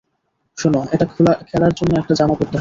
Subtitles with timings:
[0.57, 1.05] শুনো, এটা
[1.49, 2.59] খেলার জন্য একটা জামা পড়তে হয়।